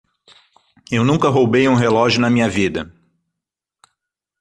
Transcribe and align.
Eu 0.91 1.03
nunca 1.05 1.29
roubei 1.29 1.67
um 1.67 1.75
relógio 1.75 2.19
na 2.21 2.27
minha 2.27 2.49
vida. 2.49 2.91